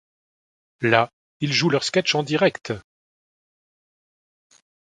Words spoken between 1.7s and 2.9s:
sketchs en direct.